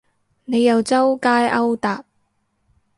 [0.45, 2.03] 你又周街勾搭